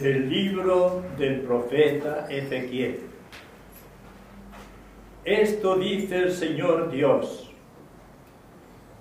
[0.00, 3.00] Del libro del profeta Ezequiel.
[5.26, 7.52] Esto dice el Señor Dios.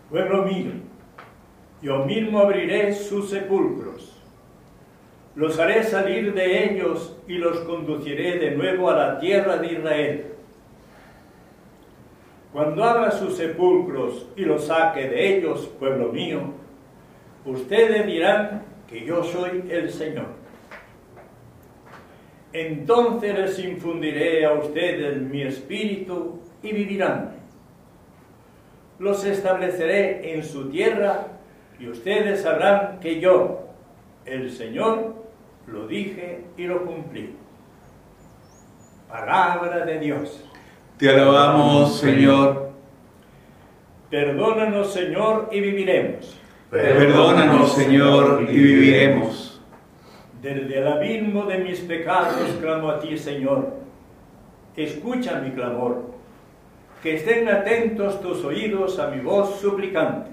[0.09, 0.71] Pueblo mío,
[1.81, 4.21] yo mismo abriré sus sepulcros.
[5.35, 10.25] Los haré salir de ellos y los conduciré de nuevo a la tierra de Israel.
[12.51, 16.41] Cuando abra sus sepulcros y los saque de ellos, pueblo mío,
[17.45, 20.48] ustedes dirán que yo soy el Señor.
[22.51, 27.31] Entonces les infundiré a ustedes mi espíritu y vivirán.
[28.97, 31.27] Los estableceré en su tierra
[31.79, 33.67] y ustedes sabrán que yo,
[34.25, 35.15] el Señor,
[35.67, 37.35] lo dije y lo cumplí.
[39.07, 40.43] Palabra de Dios.
[40.97, 42.71] Te alabamos, Señor.
[44.09, 46.37] Perdónanos, Señor, y viviremos.
[46.69, 49.48] Perdónanos, Señor, y viviremos.
[50.41, 53.73] Desde el abismo de mis pecados clamo a ti, Señor.
[54.75, 56.09] Escucha mi clamor.
[57.03, 60.31] Que estén atentos tus oídos a mi voz suplicante.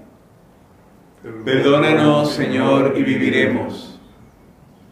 [1.43, 3.99] Perdónanos, Señor, y viviremos.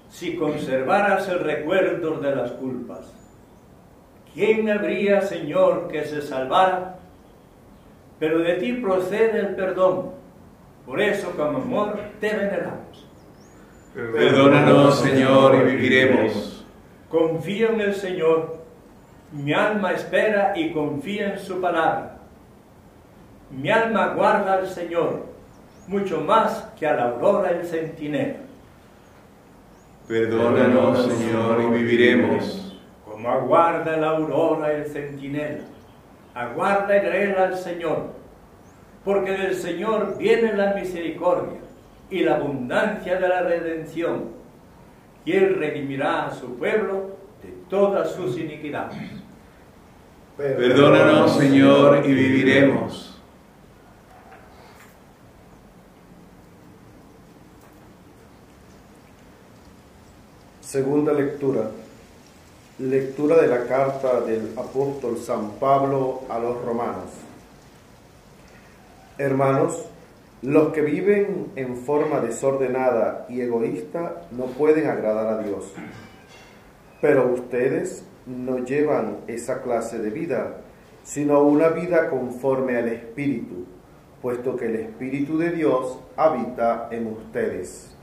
[0.09, 3.13] Si conservaras el recuerdo de las culpas,
[4.33, 6.99] ¿quién habría, Señor, que se salvara?
[8.19, 10.11] Pero de ti procede el perdón.
[10.85, 13.04] Por eso, con amor, te veneramos.
[13.95, 16.65] Perdónanos, Señor, y viviremos.
[17.07, 18.57] Confío en el Señor.
[19.31, 22.17] Mi alma espera y confía en su palabra.
[23.49, 25.27] Mi alma guarda al Señor,
[25.87, 28.39] mucho más que a la aurora el centinela.
[30.09, 32.77] Perdónanos, Señor, y viviremos.
[33.05, 35.63] Como aguarda la aurora el centinela,
[36.33, 38.07] aguarda Israel al Señor,
[39.05, 41.64] porque del Señor viene la misericordia
[42.15, 44.29] y la abundancia de la redención,
[45.25, 48.95] y Él redimirá a su pueblo de todas sus iniquidades.
[50.37, 53.19] Perdónanos, Señor, y viviremos.
[60.61, 61.69] Segunda lectura.
[62.79, 67.09] Lectura de la carta del apóstol San Pablo a los romanos.
[69.17, 69.85] Hermanos,
[70.45, 75.73] los que viven en forma desordenada y egoísta no pueden agradar a Dios.
[77.01, 80.57] Pero ustedes no llevan esa clase de vida,
[81.03, 83.65] sino una vida conforme al Espíritu,
[84.21, 87.95] puesto que el Espíritu de Dios habita en ustedes.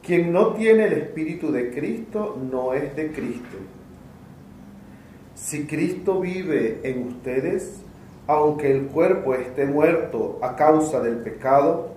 [0.00, 3.58] Quien no tiene el Espíritu de Cristo no es de Cristo.
[5.34, 7.82] Si Cristo vive en ustedes,
[8.28, 11.94] aunque el cuerpo esté muerto a causa del pecado,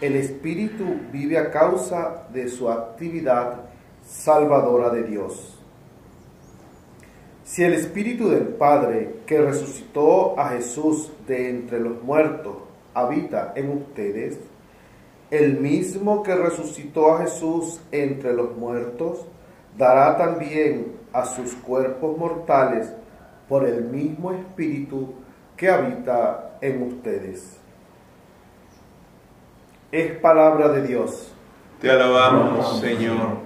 [0.00, 3.62] el Espíritu vive a causa de su actividad
[4.06, 5.58] salvadora de Dios.
[7.42, 12.58] Si el Espíritu del Padre que resucitó a Jesús de entre los muertos
[12.94, 14.38] habita en ustedes,
[15.32, 19.26] el mismo que resucitó a Jesús entre los muertos,
[19.76, 22.92] dará también a sus cuerpos mortales
[23.48, 25.14] por el mismo Espíritu
[25.58, 27.58] que habita en ustedes.
[29.90, 31.32] Es palabra de Dios.
[31.80, 33.38] Te alabamos, Señor.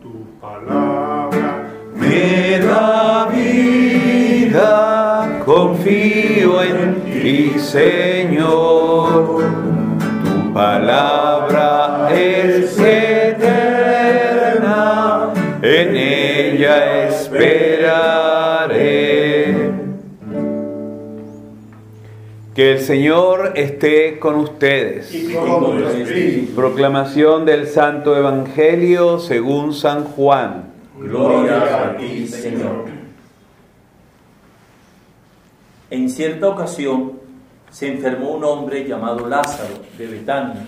[0.00, 9.42] Tu palabra Me da vida, confío en ti, Señor.
[10.24, 11.37] Tu palabra
[22.58, 25.14] Que el Señor esté con ustedes.
[25.14, 25.80] Y con.
[26.56, 30.72] Proclamación del Santo Evangelio según San Juan.
[30.98, 32.86] Gloria a ti, Señor.
[35.88, 37.12] En cierta ocasión
[37.70, 40.66] se enfermó un hombre llamado Lázaro de Betania,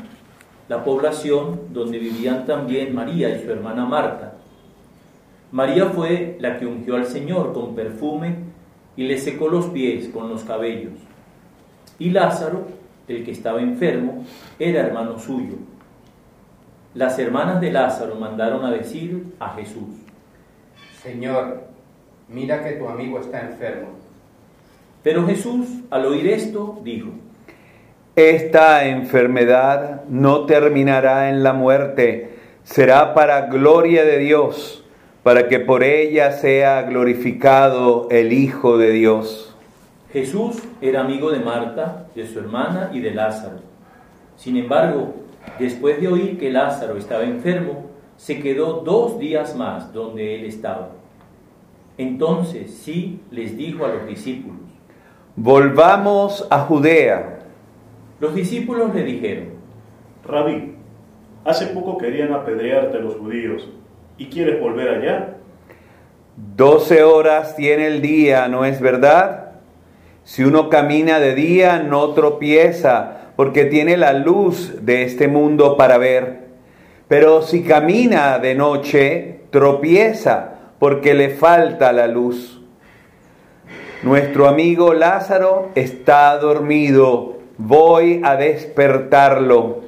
[0.69, 4.35] la población donde vivían también María y su hermana Marta.
[5.51, 8.37] María fue la que ungió al Señor con perfume
[8.97, 11.10] y le secó los pies con los cabellos.
[12.01, 12.65] Y Lázaro,
[13.07, 14.25] el que estaba enfermo,
[14.59, 15.57] era hermano suyo.
[16.95, 19.95] Las hermanas de Lázaro mandaron a decir a Jesús,
[21.03, 21.63] Señor,
[22.29, 23.91] mira que tu amigo está enfermo.
[25.03, 27.11] Pero Jesús, al oír esto, dijo,
[28.17, 34.85] Esta enfermedad no terminará en la muerte, será para gloria de Dios,
[35.23, 39.50] para que por ella sea glorificado el Hijo de Dios.
[40.13, 43.61] Jesús era amigo de Marta, de su hermana y de Lázaro.
[44.37, 45.15] Sin embargo,
[45.59, 47.87] Después de oír que Lázaro estaba enfermo,
[48.17, 50.91] se quedó dos días más donde él estaba.
[51.99, 54.61] Entonces sí les dijo a los discípulos.
[55.37, 57.41] Volvamos a Judea.
[58.21, 59.49] Los discípulos le dijeron,
[60.27, 60.75] Rabí,
[61.45, 63.69] hace poco querían apedrearte los judíos.
[64.19, 65.37] ¿Y quieres volver allá?
[66.57, 69.50] Doce horas tiene el día, ¿no es verdad?
[70.25, 75.99] Si uno camina de día, no tropieza, porque tiene la luz de este mundo para
[75.99, 76.49] ver.
[77.09, 82.61] Pero si camina de noche, tropieza, porque le falta la luz.
[84.03, 89.81] Nuestro amigo Lázaro está dormido, voy a despertarlo.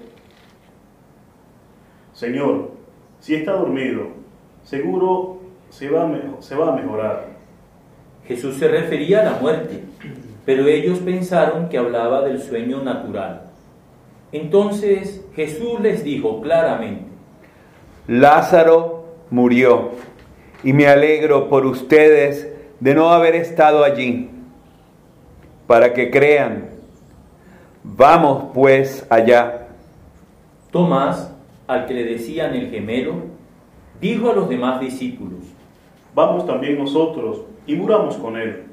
[2.13, 2.73] Señor,
[3.21, 4.09] si está dormido,
[4.65, 5.41] seguro
[5.71, 7.27] se va a, me- se va a mejorar.
[8.27, 9.83] Jesús se refería a la muerte,
[10.45, 13.43] pero ellos pensaron que hablaba del sueño natural.
[14.33, 17.05] Entonces Jesús les dijo claramente,
[18.07, 19.91] Lázaro murió
[20.65, 24.31] y me alegro por ustedes de no haber estado allí,
[25.67, 26.71] para que crean.
[27.85, 29.69] Vamos pues allá.
[30.71, 31.33] Tomás,
[31.67, 33.15] al que le decían el gemelo,
[34.01, 35.41] dijo a los demás discípulos,
[36.15, 38.65] Vamos también nosotros y muramos con él.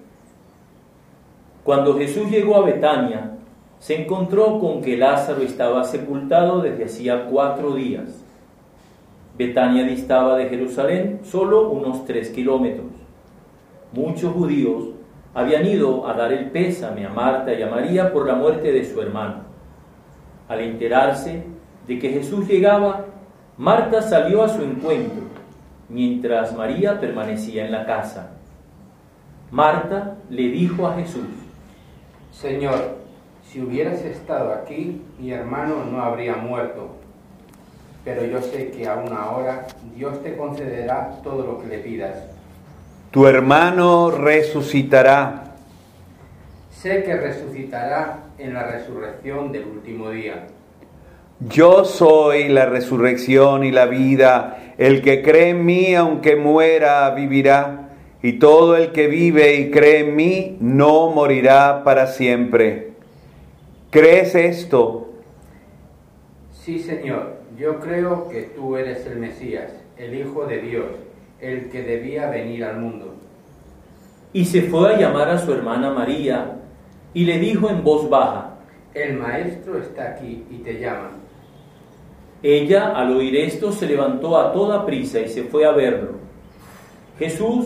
[1.63, 3.31] Cuando Jesús llegó a Betania,
[3.79, 8.23] se encontró con que Lázaro estaba sepultado desde hacía cuatro días.
[9.37, 12.87] Betania distaba de Jerusalén solo unos tres kilómetros.
[13.93, 14.89] Muchos judíos
[15.33, 18.83] habían ido a dar el pésame a Marta y a María por la muerte de
[18.83, 19.43] su hermano.
[20.49, 21.43] Al enterarse
[21.87, 23.05] de que Jesús llegaba,
[23.57, 25.23] Marta salió a su encuentro,
[25.87, 28.31] mientras María permanecía en la casa.
[29.51, 31.25] Marta le dijo a Jesús,
[32.31, 32.97] Señor,
[33.43, 36.95] si hubieras estado aquí, mi hermano no habría muerto.
[38.05, 42.15] Pero yo sé que aún ahora Dios te concederá todo lo que le pidas.
[43.11, 45.55] Tu hermano resucitará.
[46.71, 50.47] Sé que resucitará en la resurrección del último día.
[51.39, 54.73] Yo soy la resurrección y la vida.
[54.77, 57.78] El que cree en mí, aunque muera, vivirá.
[58.21, 62.91] Y todo el que vive y cree en mí, no morirá para siempre.
[63.91, 65.09] ¿Crees esto?
[66.51, 70.85] Sí, Señor, yo creo que tú eres el Mesías, el Hijo de Dios,
[71.39, 73.15] el que debía venir al mundo.
[74.31, 76.57] y se fue a llamar a su hermana María
[77.15, 78.57] y le dijo en voz baja,
[78.93, 81.11] El Maestro está aquí y te llama.
[82.43, 86.11] Ella, al oír esto, se levantó a toda prisa y se fue a verlo.
[87.17, 87.65] Jesús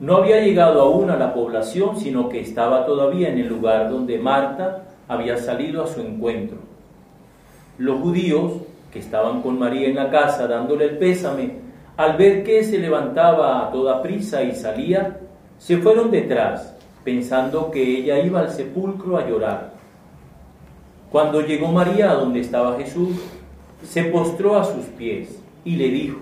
[0.00, 4.18] no había llegado aún a la población, sino que estaba todavía en el lugar donde
[4.18, 6.56] Marta había salido a su encuentro.
[7.76, 8.52] Los judíos,
[8.90, 11.52] que estaban con María en la casa dándole el pésame,
[11.98, 15.20] al ver que se levantaba a toda prisa y salía,
[15.58, 16.74] se fueron detrás,
[17.04, 19.72] pensando que ella iba al sepulcro a llorar.
[21.10, 23.20] Cuando llegó María a donde estaba Jesús,
[23.84, 26.18] se postró a sus pies y le dijo,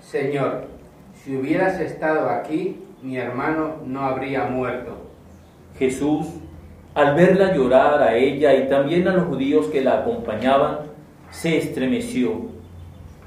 [0.00, 0.77] Señor,
[1.22, 4.96] si hubieras estado aquí, mi hermano no habría muerto.
[5.78, 6.26] Jesús,
[6.94, 10.78] al verla llorar a ella y también a los judíos que la acompañaban,
[11.30, 12.46] se estremeció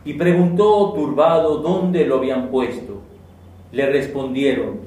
[0.03, 3.01] y preguntó turbado dónde lo habían puesto.
[3.71, 4.79] Le respondieron,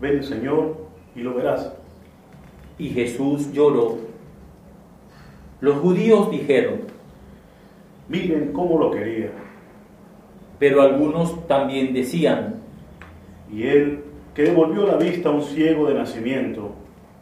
[0.00, 0.76] Ven, Señor,
[1.14, 1.72] y lo verás.
[2.78, 3.98] y Jesús lloró.
[5.60, 6.82] Los judíos dijeron,
[8.08, 9.30] Miren cómo lo quería.
[10.58, 12.56] Pero algunos también decían,
[13.50, 16.72] Y él, que devolvió la vista a un ciego de nacimiento,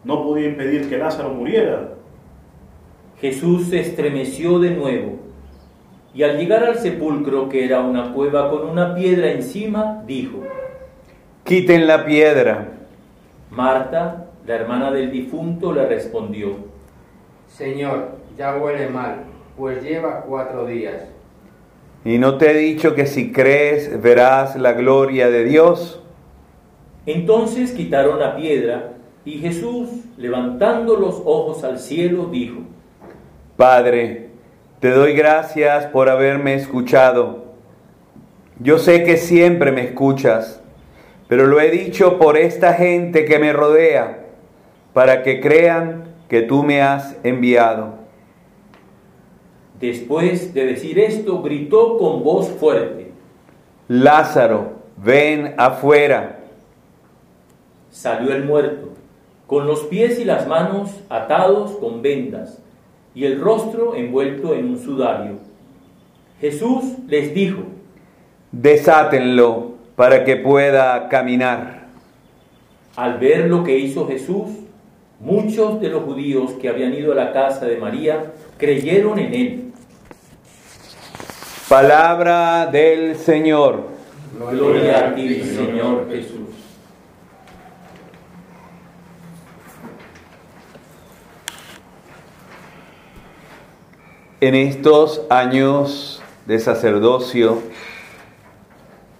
[0.04, 1.94] no podía impedir que Lázaro muriera.
[3.20, 5.26] Jesús se estremeció de nuevo
[6.16, 10.38] y al llegar al sepulcro, que era una cueva con una piedra encima, dijo,
[11.44, 12.68] Quiten la piedra.
[13.50, 16.56] Marta, la hermana del difunto, le respondió,
[17.48, 19.24] Señor, ya huele mal,
[19.58, 21.02] pues lleva cuatro días.
[22.06, 26.00] ¿Y no te he dicho que si crees verás la gloria de Dios?
[27.04, 28.92] Entonces quitaron la piedra
[29.24, 32.60] y Jesús, levantando los ojos al cielo, dijo,
[33.56, 34.28] Padre,
[34.78, 37.46] te doy gracias por haberme escuchado.
[38.60, 40.62] Yo sé que siempre me escuchas,
[41.26, 44.26] pero lo he dicho por esta gente que me rodea,
[44.92, 48.05] para que crean que tú me has enviado.
[49.80, 53.12] Después de decir esto, gritó con voz fuerte.
[53.88, 56.40] Lázaro, ven afuera.
[57.90, 58.88] Salió el muerto,
[59.46, 62.60] con los pies y las manos atados con vendas,
[63.14, 65.38] y el rostro envuelto en un sudario.
[66.40, 67.62] Jesús les dijo,
[68.52, 71.86] Desátenlo para que pueda caminar.
[72.96, 74.48] al ver lo que hizo Jesús,
[75.20, 79.65] muchos de los judíos que habían ido a la casa de María creyeron en él.
[81.68, 83.88] Palabra del Señor.
[84.52, 86.48] Gloria a ti, Señor Jesús.
[94.40, 97.60] En estos años de sacerdocio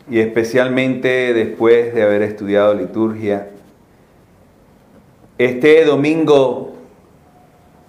[0.09, 3.50] y especialmente después de haber estudiado liturgia,
[5.37, 6.76] este domingo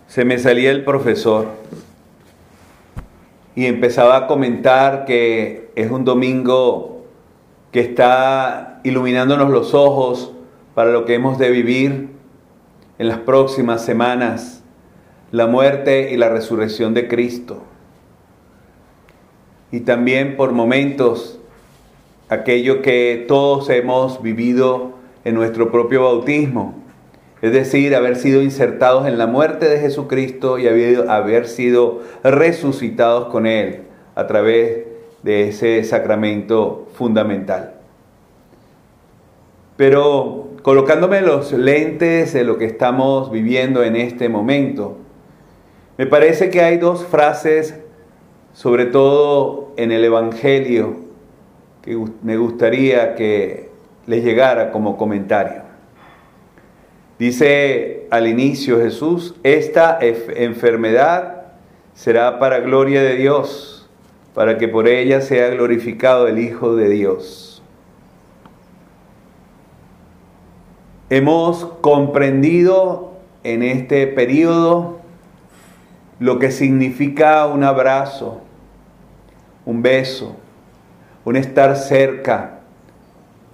[0.07, 1.45] se me salía el profesor
[3.57, 7.01] y empezaba a comentar que es un domingo
[7.71, 10.31] que está iluminándonos los ojos
[10.75, 12.09] para lo que hemos de vivir
[12.99, 14.63] en las próximas semanas,
[15.31, 17.63] la muerte y la resurrección de Cristo.
[19.71, 21.39] Y también por momentos
[22.29, 24.91] aquello que todos hemos vivido
[25.23, 26.75] en nuestro propio bautismo,
[27.41, 33.45] es decir, haber sido insertados en la muerte de Jesucristo y haber, sido resucitados con
[33.45, 33.81] Él
[34.15, 34.85] a través
[35.21, 37.75] de ese sacramento fundamental.
[39.75, 44.97] Pero colocándome los lentes de lo que estamos viviendo en este momento,
[45.99, 47.75] me parece que hay dos frases,
[48.53, 50.95] sobre todo en el Evangelio,
[51.83, 53.69] que me gustaría que
[54.07, 55.66] les llegara como comentario.
[57.19, 61.45] Dice al inicio Jesús, esta enfermedad
[61.95, 63.89] será para gloria de Dios,
[64.35, 67.63] para que por ella sea glorificado el Hijo de Dios.
[71.09, 74.99] Hemos comprendido en este periodo
[76.19, 78.41] lo que significa un abrazo,
[79.65, 80.35] un beso,
[81.25, 82.59] un estar cerca,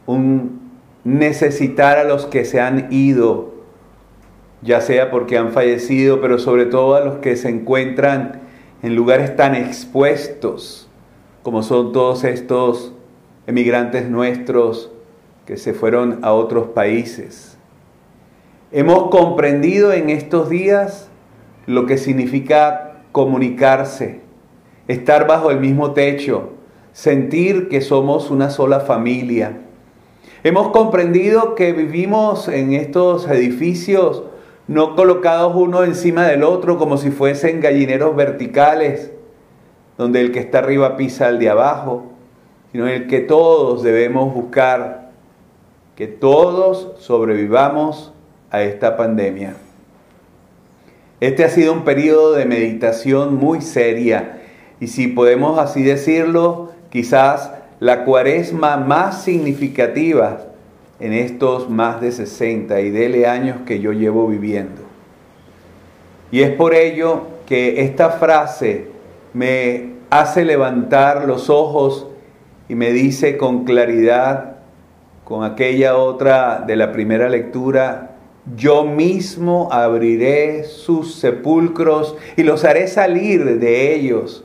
[0.05, 0.71] un
[1.03, 3.52] necesitar a los que se han ido,
[4.63, 8.41] ya sea porque han fallecido, pero sobre todo a los que se encuentran
[8.81, 10.89] en lugares tan expuestos
[11.43, 12.93] como son todos estos
[13.47, 14.91] emigrantes nuestros
[15.45, 17.57] que se fueron a otros países.
[18.71, 21.09] Hemos comprendido en estos días
[21.65, 24.21] lo que significa comunicarse,
[24.87, 26.51] estar bajo el mismo techo,
[26.93, 29.59] sentir que somos una sola familia.
[30.45, 34.23] Hemos comprendido que vivimos en estos edificios
[34.67, 39.11] no colocados uno encima del otro como si fuesen gallineros verticales,
[39.97, 42.11] donde el que está arriba pisa al de abajo,
[42.71, 45.03] sino el que todos debemos buscar
[45.95, 48.13] que todos sobrevivamos
[48.49, 49.55] a esta pandemia.
[51.19, 54.41] Este ha sido un periodo de meditación muy seria
[54.79, 60.41] y si podemos así decirlo, quizás la cuaresma más significativa
[60.99, 64.81] en estos más de 60 y dele años que yo llevo viviendo.
[66.31, 68.87] Y es por ello que esta frase
[69.33, 72.07] me hace levantar los ojos
[72.69, 74.57] y me dice con claridad,
[75.23, 78.11] con aquella otra de la primera lectura,
[78.55, 84.43] yo mismo abriré sus sepulcros y los haré salir de ellos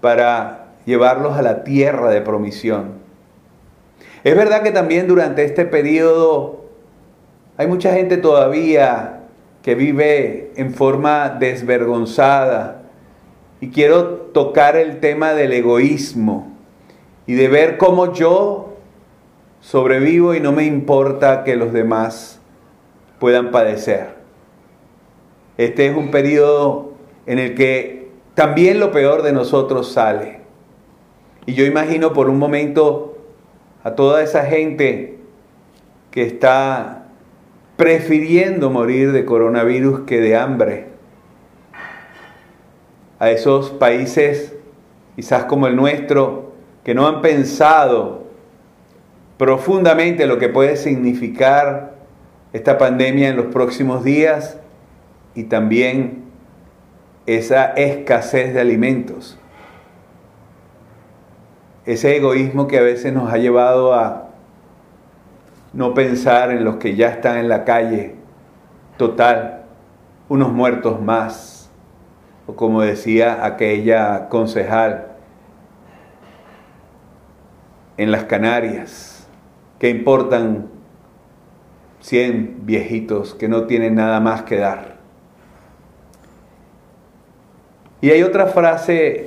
[0.00, 2.95] para llevarlos a la tierra de promisión.
[4.26, 6.64] Es verdad que también durante este periodo
[7.56, 9.20] hay mucha gente todavía
[9.62, 12.82] que vive en forma desvergonzada.
[13.60, 14.04] Y quiero
[14.34, 16.56] tocar el tema del egoísmo
[17.28, 18.74] y de ver cómo yo
[19.60, 22.40] sobrevivo y no me importa que los demás
[23.20, 24.08] puedan padecer.
[25.56, 26.94] Este es un periodo
[27.26, 30.40] en el que también lo peor de nosotros sale.
[31.46, 33.15] Y yo imagino por un momento
[33.86, 35.16] a toda esa gente
[36.10, 37.04] que está
[37.76, 40.86] prefiriendo morir de coronavirus que de hambre,
[43.20, 44.56] a esos países
[45.14, 46.52] quizás como el nuestro
[46.82, 48.24] que no han pensado
[49.38, 51.94] profundamente lo que puede significar
[52.52, 54.58] esta pandemia en los próximos días
[55.36, 56.24] y también
[57.26, 59.38] esa escasez de alimentos
[61.86, 64.30] ese egoísmo que a veces nos ha llevado a
[65.72, 68.16] no pensar en los que ya están en la calle,
[68.96, 69.64] total,
[70.28, 71.70] unos muertos más,
[72.46, 75.06] o como decía aquella concejal,
[77.96, 79.28] en las Canarias,
[79.78, 80.68] que importan
[82.00, 84.96] 100 viejitos que no tienen nada más que dar.
[88.00, 89.25] Y hay otra frase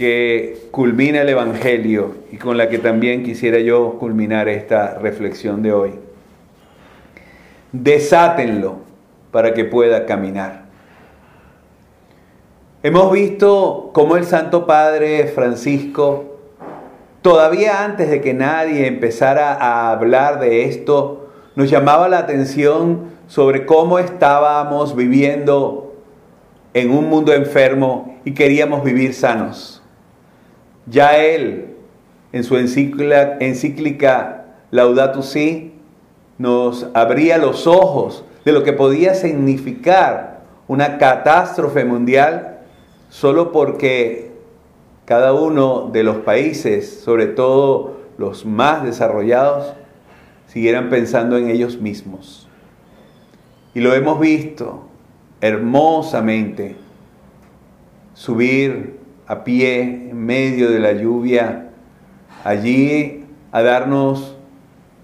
[0.00, 5.74] que culmina el Evangelio y con la que también quisiera yo culminar esta reflexión de
[5.74, 5.90] hoy.
[7.72, 8.76] Desátenlo
[9.30, 10.64] para que pueda caminar.
[12.82, 16.38] Hemos visto cómo el Santo Padre Francisco,
[17.20, 23.66] todavía antes de que nadie empezara a hablar de esto, nos llamaba la atención sobre
[23.66, 25.94] cómo estábamos viviendo
[26.72, 29.79] en un mundo enfermo y queríamos vivir sanos.
[30.86, 31.76] Ya él,
[32.32, 35.74] en su encíclica, encíclica Laudato Si,
[36.38, 42.60] nos abría los ojos de lo que podía significar una catástrofe mundial
[43.10, 44.30] solo porque
[45.04, 49.74] cada uno de los países, sobre todo los más desarrollados,
[50.46, 52.48] siguieran pensando en ellos mismos.
[53.74, 54.84] Y lo hemos visto
[55.40, 56.76] hermosamente
[58.14, 58.99] subir
[59.30, 61.68] a pie en medio de la lluvia
[62.42, 64.36] allí a darnos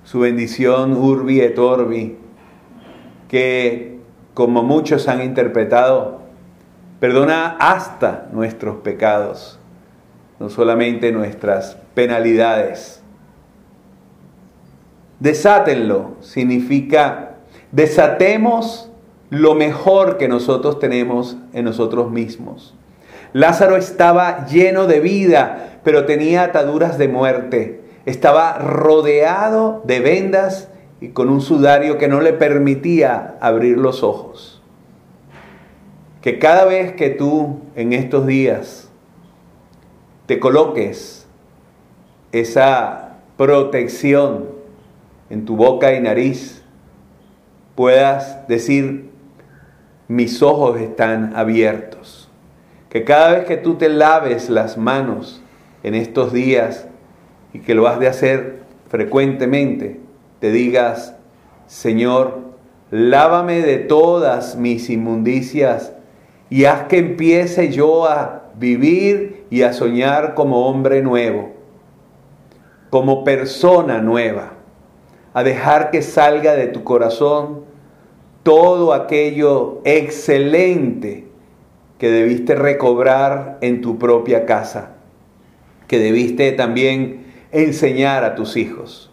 [0.03, 2.17] su bendición urbi et orbi,
[3.29, 4.01] que
[4.35, 6.23] como muchos han interpretado,
[6.99, 9.61] perdona hasta nuestros pecados,
[10.41, 13.01] no solamente nuestras penalidades.
[15.21, 17.37] Desátenlo significa
[17.71, 18.91] desatemos
[19.31, 22.75] lo mejor que nosotros tenemos en nosotros mismos.
[23.37, 27.83] Lázaro estaba lleno de vida, pero tenía ataduras de muerte.
[28.07, 30.71] Estaba rodeado de vendas
[31.03, 34.63] y con un sudario que no le permitía abrir los ojos.
[36.23, 38.89] Que cada vez que tú en estos días
[40.25, 41.27] te coloques
[42.33, 44.47] esa protección
[45.29, 46.63] en tu boca y nariz,
[47.75, 49.11] puedas decir,
[50.09, 52.26] mis ojos están abiertos.
[52.89, 55.43] Que cada vez que tú te laves las manos
[55.83, 56.87] en estos días
[57.53, 60.01] y que lo has de hacer frecuentemente,
[60.41, 61.17] te digas,
[61.67, 62.41] Señor,
[62.91, 65.93] lávame de todas mis inmundicias
[66.49, 71.53] y haz que empiece yo a vivir y a soñar como hombre nuevo,
[72.91, 74.53] como persona nueva,
[75.35, 77.65] a dejar que salga de tu corazón
[78.43, 81.27] todo aquello excelente
[81.99, 84.97] que debiste recobrar en tu propia casa,
[85.89, 89.11] que debiste también enseñar a tus hijos.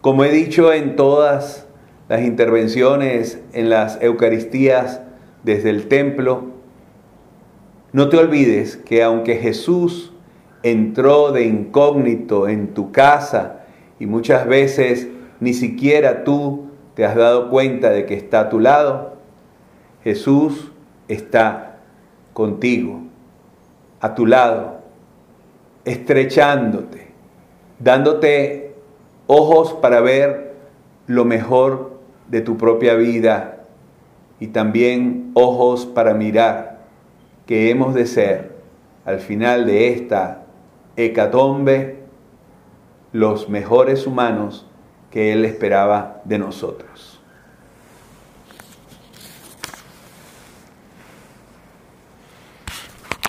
[0.00, 1.66] Como he dicho en todas
[2.08, 5.00] las intervenciones en las Eucaristías
[5.42, 6.44] desde el templo,
[7.92, 10.12] no te olvides que aunque Jesús
[10.62, 13.64] entró de incógnito en tu casa
[13.98, 15.08] y muchas veces
[15.40, 16.66] ni siquiera tú
[16.96, 19.16] ¿Te has dado cuenta de que está a tu lado?
[20.02, 20.72] Jesús
[21.08, 21.78] está
[22.32, 23.00] contigo,
[24.00, 24.80] a tu lado,
[25.84, 27.08] estrechándote,
[27.78, 28.74] dándote
[29.26, 30.54] ojos para ver
[31.06, 33.64] lo mejor de tu propia vida
[34.40, 36.78] y también ojos para mirar
[37.46, 38.56] que hemos de ser
[39.04, 40.42] al final de esta
[40.96, 42.00] hecatombe
[43.12, 44.66] los mejores humanos
[45.10, 47.15] que Él esperaba de nosotros.